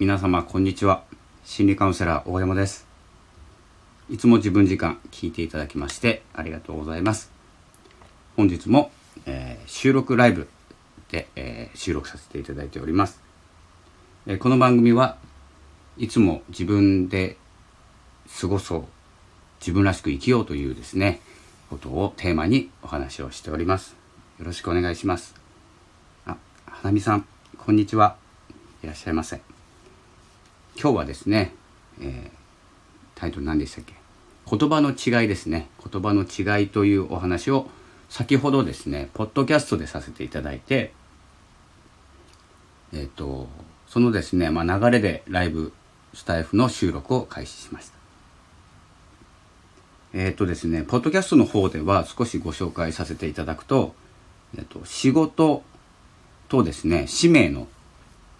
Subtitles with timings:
[0.00, 1.02] 皆様こんにちは。
[1.44, 2.86] 心理カウンセラー大山です。
[4.08, 7.32] いつも自分時間聞いていただきましてありがとうございます。
[8.36, 8.92] 本日も、
[9.26, 10.48] えー、収録ライブ
[11.10, 13.20] で、えー、収録させていただいております、
[14.28, 15.16] えー、この番組は
[15.96, 17.36] いつも自分で
[18.40, 18.84] 過ごそう
[19.60, 21.20] 自分らしく生きようというですね
[21.70, 23.96] ことをテーマにお話をしております。
[24.38, 25.34] よろしくお願いします。
[26.24, 26.36] あ
[26.66, 27.26] 花見さん
[27.56, 28.14] こんにちは。
[28.84, 29.47] いらっしゃいませ。
[30.80, 31.54] 今日はですね、
[32.00, 32.30] えー、
[33.16, 33.94] タイトル何でしたっけ？
[34.48, 35.68] 言葉の違いですね。
[35.84, 37.66] 言葉の違いというお話を
[38.08, 40.92] 先ほどですねポッドキャストでさせていただいて
[42.92, 43.48] えっ、ー、と
[43.88, 45.72] そのですね、まあ、流れでライブ
[46.14, 47.94] スタイフの収録を開始しました。
[50.14, 53.94] えっ、ー、とですねポッドキャストの方では少しご紹介させていただくと、
[54.56, 55.64] えーと仕事
[56.48, 57.66] とですね使命の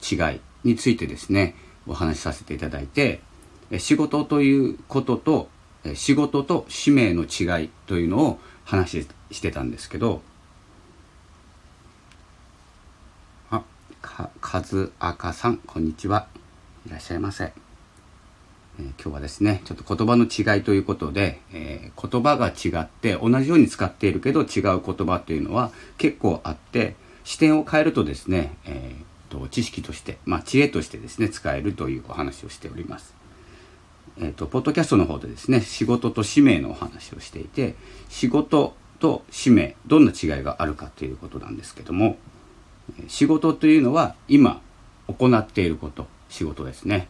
[0.00, 3.20] 違いについてですねお話しさせていただいて
[3.78, 5.48] 仕事ということと
[5.94, 10.22] 仕事と使命の違いというのを話してたんですけど
[13.50, 13.62] あ
[14.02, 14.62] か和
[14.98, 16.26] 赤さんこんにちは。
[16.86, 33.14] いらっしゃいませ、えー、今日はですねちょっと言葉の違いということで、えー、言葉が違って同じように使っているけど違う言葉っていうのは結構あって視点を変えるとですね、えーと知識として、まあ、知恵としてですね使えるというお話をしております。
[34.18, 37.74] えっ、ー、とポッドキャストの方でですね仕事と使命のお話をしていて
[38.08, 42.18] 仕事と使命どんな違いがあるかということなんですけども
[43.08, 44.60] 仕事というのは今
[45.06, 47.08] 行っていること仕事ですね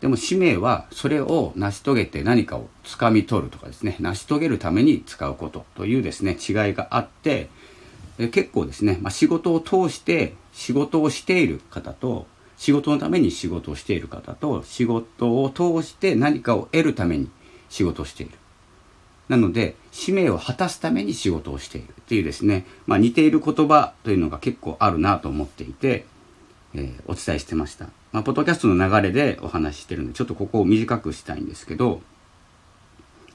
[0.00, 7.48] でも使命はそれを成し遂げて何かをつかみ取るとかですね成し遂げるために使うことというですね違いがあって
[8.18, 12.26] 結構ですね、まあ、仕事を通して仕事をしている方と
[12.56, 17.28] 仕事のために仕事をしている方と仕事を通して何かを得るために
[17.68, 18.32] 仕事をしている。
[19.28, 26.06] なので使命を果たすために仕事をしているっていうですね、まあ、似ている言葉というのが結構あるなと思っていて、
[26.74, 32.00] えー、お伝えしてました、まあ、ポッドキャストの流れでお話ししてるんでちょっとここを短くしたいんですけど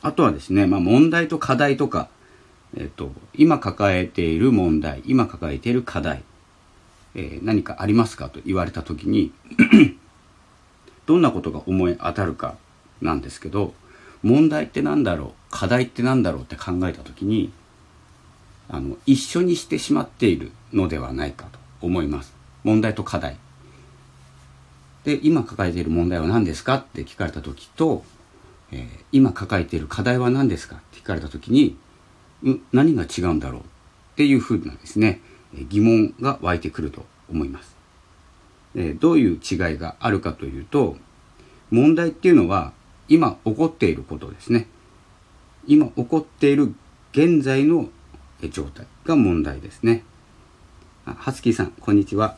[0.00, 2.08] あとはですね、まあ、問題と課題とか
[2.76, 6.22] えっと、今抱えている問題今抱えている課題、
[7.14, 9.32] えー、何かありますかと言われた時に
[11.06, 12.56] どんなことが思い当たるか
[13.00, 13.74] なんですけど
[14.22, 17.52] 問題って何だろう課題って何だろうって考えた時に
[18.68, 22.32] あの一緒にしてしまっているのではないかと思います。
[22.62, 23.36] 問題と課題。
[25.04, 28.04] で今抱えている問題は何ですかって聞かれた時と、
[28.70, 31.76] えー、今抱えている課題は何ですかって聞かれた時に
[32.72, 33.64] 何が違うんだろうっ
[34.16, 35.20] ていうふうなですね。
[35.54, 37.76] 疑問が湧いてくると思います。
[39.00, 40.96] どういう違いがあるかというと
[41.70, 42.72] 問題っていうのは
[43.08, 44.68] 今起こっていることですね。
[45.66, 46.74] 今起こっている
[47.12, 47.88] 現在の
[48.50, 50.04] 状態が問題ですね。
[51.04, 52.36] あハスキーさんこんにちは。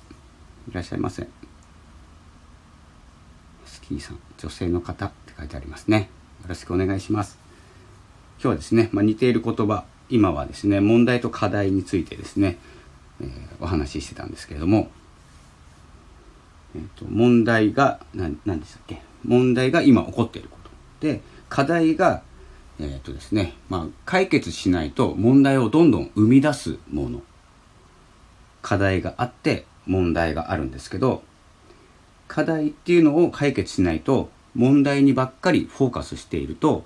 [0.70, 1.22] いらっしゃいませ。
[1.22, 1.28] ハ
[3.66, 6.08] スキーさん女性の方って書いてありますね。
[6.42, 7.38] よろしくお願いします。
[8.38, 12.58] 今日はですね、まあ、似ている言葉今はですね問題と課題についてですね、
[13.22, 13.28] えー、
[13.60, 14.90] お話ししてたんですけれども、
[16.74, 19.00] えーと、問題が何何でしたっけ？
[19.24, 20.70] 問題が今起こっていること。
[21.00, 22.22] で課題が
[22.80, 27.22] えっ、ー、とですね、まあ、解決しないと問題をどんどん生み出すもの。
[28.62, 31.24] 課題があって問題があるんですけど
[32.28, 36.84] 課題っていうのを解決しないと問題にばっかりフォーカスしていると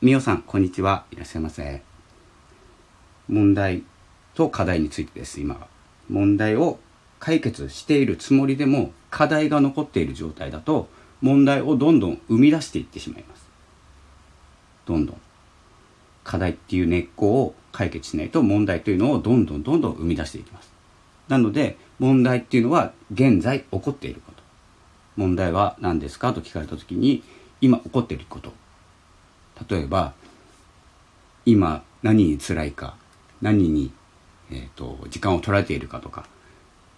[0.00, 1.04] みおさんこんにちは。
[1.12, 1.82] いらっしゃいませ。
[3.28, 3.84] 問題
[4.34, 5.54] と課題についてです今。
[5.54, 5.66] は
[6.08, 6.78] 問題を
[7.20, 10.88] 解決しているつもりでも課題が残っている状態だと
[11.20, 13.46] 問題をどんどん生み出していってしまいます。
[14.86, 15.20] どんどん。
[16.24, 20.72] 課題っていう根っこを解決しないと問題というのをどんどんどんどん生み出していきます。
[21.28, 24.42] なので問題っていうのは現在起こっていること。
[25.16, 27.22] 問題は何ですかと聞かれた時に
[27.60, 28.52] 今起こっていること。
[29.68, 30.14] 例えば
[31.44, 32.96] 今何に辛いか
[33.42, 33.92] 何に、
[34.52, 36.26] えーと、時間を取られているかとか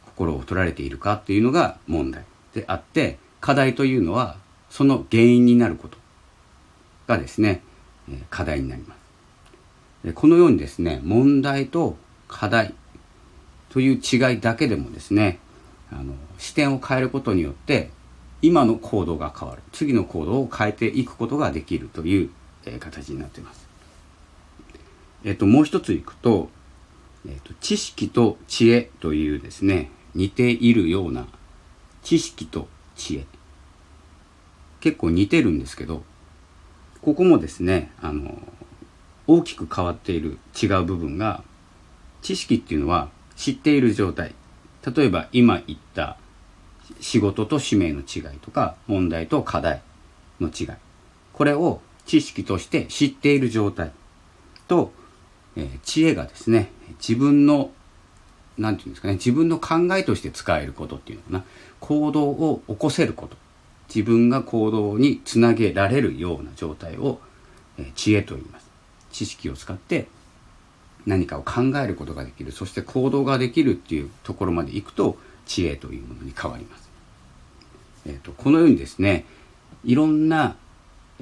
[0.06, 2.24] 心を取られているかっていうのが問題
[2.54, 4.36] であって課題というのは
[4.70, 5.98] その原因になること
[7.06, 7.62] がですね、
[8.30, 8.94] 課題になりま
[10.02, 11.96] すでこのようにですね問題と
[12.28, 12.74] 課題
[13.70, 15.38] という違いだけでもですね
[15.92, 17.90] あの視点を変えることによって
[18.42, 22.30] 今の行動が変わる次の行動を変えていくことができるという
[22.66, 23.68] え形になっています。
[25.24, 26.48] えっと、もう一ついくと、
[27.26, 31.26] えっと、知識と知恵というですね、似ているような
[32.02, 33.26] 知識と知恵。
[34.80, 36.02] 結構似てるんですけど
[37.00, 38.36] ここもですねあの
[39.26, 41.42] 大きく変わっている違う部分が
[42.20, 44.34] 知識っていうのは知っている状態。
[44.94, 46.18] 例えば今言った
[47.00, 49.80] 仕事と使命の違いとか問題と課題
[50.38, 50.68] の違い。
[51.32, 53.90] これを知識として知っている状態
[54.68, 54.92] と、
[55.56, 57.70] えー、知恵がですね自分の
[58.58, 61.44] 何て言うんですかね自分の考えとして使えることっていうのかな。
[61.80, 63.36] 行動を起こせること。
[63.88, 67.20] 自分が行動につなげられるような状態を、
[67.78, 68.70] えー、知恵と言います。
[69.12, 70.06] 知識を使って
[71.06, 72.52] 何かを考えることができる。
[72.52, 76.90] そして行動ができるっていうところまでいくと知恵というものに変わります、
[78.06, 79.24] えーと、このようにですね
[79.84, 80.56] いろんな、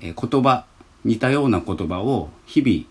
[0.01, 0.65] えー、言葉
[1.05, 2.87] 似たような言葉を日々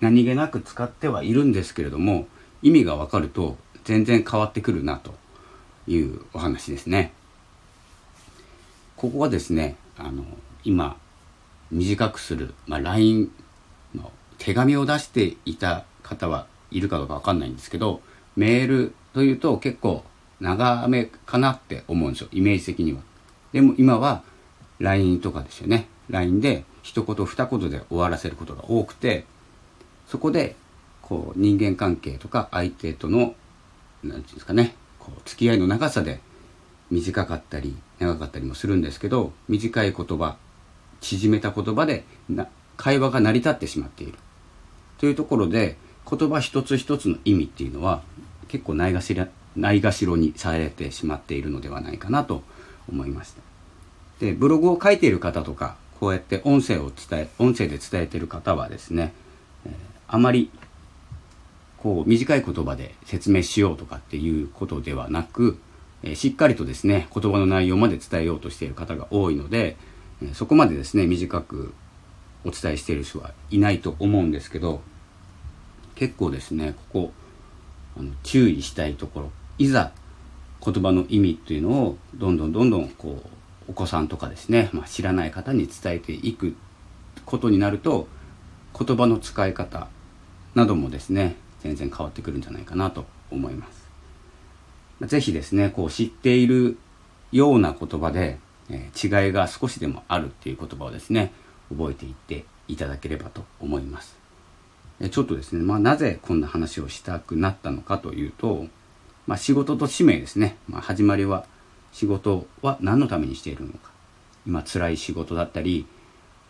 [0.00, 2.26] 何気なく使ってはいるんですけれども
[2.62, 5.14] 意味がわかると全然変わってくるなと
[5.86, 7.12] いうお話ですね。
[8.96, 10.24] ここはですねあの
[10.64, 10.96] 今
[11.70, 13.30] 短くする、まあ、LINE
[13.94, 18.00] の手紙を出していた方はいるかどうかわかんないんですけど
[18.36, 20.04] メールというと結構
[20.40, 23.00] 長めかなって思うんですよイメージ的には。
[23.52, 24.22] でも今は
[24.80, 29.24] LINE とかですよね LINE で一言二言で終わらせることが多くて
[30.08, 30.56] そこで
[31.02, 33.34] こう人間関係とか相手との何て
[34.02, 36.20] 言うんですかねこう付き合いの長さで
[36.90, 40.36] 短かったり長かったりもするんですけど短い言葉
[41.00, 44.18] 縮めた言葉でな会話が成り立ってしまっている。
[44.98, 45.76] というところで
[46.08, 48.02] 言葉一つ一つの意味っていうのは
[48.48, 52.42] 結構ないがしらないがしろにされてしまっているのではないかなと
[52.88, 53.40] 思いました。
[54.20, 59.12] でブログを書いている方とかこうやって音声を伝え音声で伝えている方はですね、
[59.66, 59.72] えー、
[60.08, 60.50] あまり
[61.78, 65.58] こう短い言葉で説明しようとかっていうことではなく、
[66.02, 69.76] え、しっかりとですね言葉の内容まで伝えようとしている方が多いので、
[70.22, 71.74] え、そこまでですね短く
[72.44, 74.80] お伝えしている人はいないと思うんですけど
[75.96, 77.12] 結構ですねここ
[77.98, 79.92] あの注意したいところいざ
[80.64, 86.56] 言葉の意味っていうのをどんどんどんどんこうお子さんとかですね、まあ、知らない方に伝えていく
[87.24, 88.06] ことになると
[88.78, 89.88] 言葉の使い方
[90.56, 93.86] などもですね全然変わってくるんじゃないかなと思います。
[95.02, 96.78] 是非ですねこう知っている
[97.30, 98.38] ような言葉で、
[98.70, 101.32] えー、違いが少しでもあるっていう言葉をですね
[101.68, 104.16] 覚えていっていただければと思います。
[105.10, 108.66] ちょっとですね、まあ、なぜこんな話をしたくなったのかというと、
[109.26, 111.44] まあ、仕事と使命ですね、まあ、始まりは
[111.92, 113.90] 仕事は何のためにしているのか
[114.46, 115.86] 今辛い仕事だったり、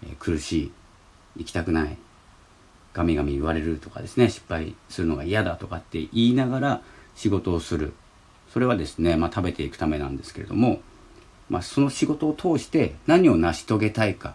[0.05, 0.73] え、苦しい
[1.38, 1.99] 行きたくない
[2.97, 6.83] ガミガミ言われるとかですね失敗するのが嫌だとかって言いながら
[7.15, 7.93] 仕事をする。
[8.53, 10.81] それはですね、まあ、食べていくためなんですけれども、
[11.51, 14.35] まあ、その仕事を通して何を成し遂げたいか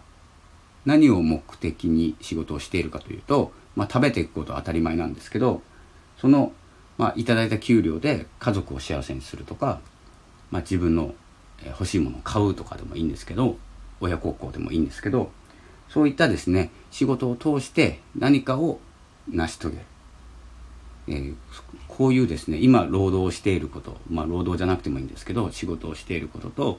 [0.84, 5.60] 何を目的に仕事をしているかというと、まあ、食べていくことは当たり前なんですけど
[6.18, 6.52] その、
[6.98, 9.80] まあ、いただいた給料で家族を幸せにするとか
[10.52, 11.14] まあ、自分の
[11.66, 13.56] 欲しいものを買うとかでもいいんですけど
[14.00, 15.32] 親孝行でもいいんですけど
[15.92, 18.80] そういったですね仕事を通して何かを
[19.30, 19.84] 成し遂げる、
[21.08, 21.34] えー、
[21.86, 26.78] こういうですね今労働していることまあ労働じゃなくてもいいんですけど仕事をしていることと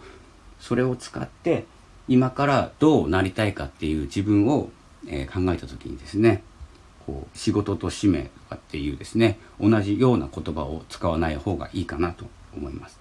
[0.59, 1.65] それを使って
[2.07, 4.69] 今からどうなりたいかっていう自分を、
[5.07, 6.41] えー、考えた時にですね
[7.05, 12.99] こう仕事と使命とかっていうですね同じような言葉を使わない方がいいかなと思います。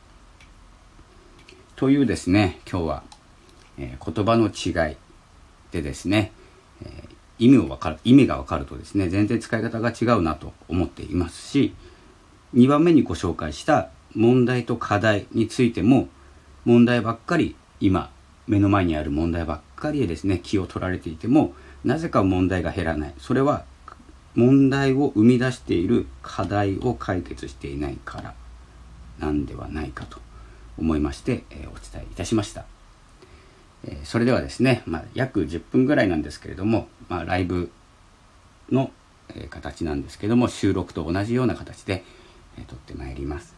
[1.77, 3.03] というですね今日は、
[3.79, 4.97] えー、言葉の違い
[5.73, 6.33] でですね、
[6.85, 11.75] えー、意味を分かる意味が分かるとですね全然使い方が違うなと思っていますし
[12.55, 16.09] 2番目にご紹介した問題と課題についても
[16.65, 18.11] 問題ばっかり今
[18.47, 23.65] 目の前にある問題ばっかりでですね気を取られていてもなぜか問題が減らないそれは
[24.35, 28.35] 問題を生み出している課題を解決していないから
[29.19, 30.21] なんではないかと
[30.79, 32.65] 思いまして、えお伝えいたしました。
[33.85, 37.71] えそれではですね、まあ、約10分ぐらいなんですけれども、まあ、ライブ
[38.71, 38.91] の、
[39.35, 42.05] え形なんですけども収録と同じような形で、
[42.59, 43.55] え撮ってまいります。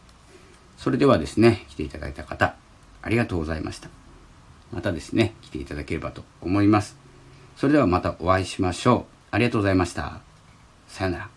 [0.77, 2.55] それではですね来ていただいた方
[3.01, 3.89] ありがとうございました。
[4.71, 6.97] またですね来ていただければと思います。
[7.55, 9.15] それではまたお会いしましょう。
[9.31, 10.21] ありがとうございました。
[10.87, 11.34] さよなら。